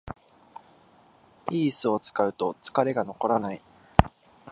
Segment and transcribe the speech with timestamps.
[1.51, 3.61] 良いイスを使うと疲れが残らない